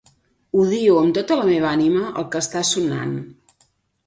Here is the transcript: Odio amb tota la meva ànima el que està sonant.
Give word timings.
Odio 0.61 0.95
amb 1.01 1.13
tota 1.17 1.37
la 1.41 1.45
meva 1.49 1.69
ànima 1.73 2.09
el 2.23 2.27
que 2.33 2.43
està 2.47 2.65
sonant. 2.71 3.15